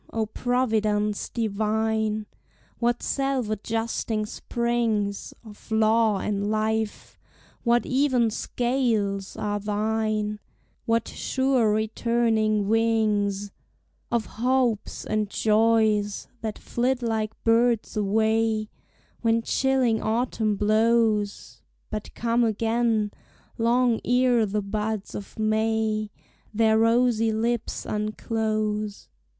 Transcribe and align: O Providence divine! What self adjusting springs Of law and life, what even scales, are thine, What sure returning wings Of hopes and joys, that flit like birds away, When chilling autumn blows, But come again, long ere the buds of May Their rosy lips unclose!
O 0.11 0.25
Providence 0.25 1.29
divine! 1.29 2.25
What 2.79 3.03
self 3.03 3.51
adjusting 3.51 4.25
springs 4.25 5.31
Of 5.45 5.69
law 5.71 6.17
and 6.17 6.49
life, 6.49 7.19
what 7.63 7.85
even 7.85 8.31
scales, 8.31 9.37
are 9.37 9.59
thine, 9.59 10.39
What 10.87 11.07
sure 11.07 11.71
returning 11.71 12.67
wings 12.67 13.51
Of 14.11 14.25
hopes 14.25 15.05
and 15.05 15.29
joys, 15.29 16.27
that 16.41 16.57
flit 16.57 17.03
like 17.03 17.33
birds 17.43 17.95
away, 17.95 18.71
When 19.21 19.43
chilling 19.43 20.01
autumn 20.01 20.55
blows, 20.55 21.61
But 21.91 22.11
come 22.15 22.43
again, 22.43 23.11
long 23.59 24.01
ere 24.03 24.47
the 24.47 24.63
buds 24.63 25.13
of 25.13 25.37
May 25.37 26.09
Their 26.51 26.79
rosy 26.79 27.31
lips 27.31 27.85
unclose! 27.85 29.07